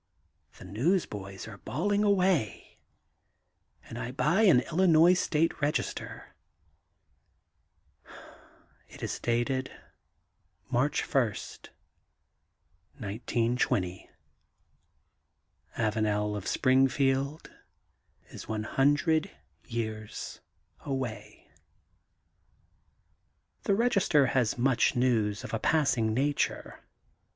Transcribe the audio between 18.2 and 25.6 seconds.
is one hundred years away. The Register has much news of a